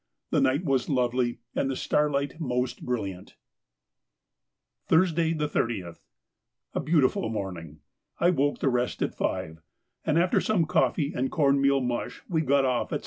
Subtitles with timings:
[0.31, 3.35] The night was lovely and the starlight most brilliant.
[4.87, 7.81] Thursday, the 30th.—A beautiful morning.
[8.19, 9.61] I woke the rest at five,
[10.03, 12.99] and after some coffee and corn meal mush we got off at 6.